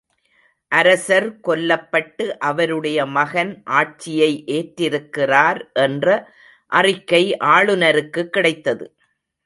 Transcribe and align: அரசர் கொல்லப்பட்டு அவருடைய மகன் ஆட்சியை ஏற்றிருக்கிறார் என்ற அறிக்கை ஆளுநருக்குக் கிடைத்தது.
அரசர் 0.71 1.39
கொல்லப்பட்டு 1.39 2.25
அவருடைய 2.39 3.05
மகன் 3.05 3.61
ஆட்சியை 3.73 4.43
ஏற்றிருக்கிறார் 4.47 5.71
என்ற 5.79 6.07
அறிக்கை 6.71 7.37
ஆளுநருக்குக் 7.45 8.29
கிடைத்தது. 8.29 8.85